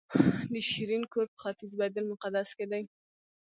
د 0.51 0.53
شیرین 0.69 1.03
کور 1.11 1.25
په 1.31 1.37
ختیځ 1.43 1.71
بیت 1.79 1.93
المقدس 1.97 2.49
کې 2.57 2.65
دی. 2.71 2.83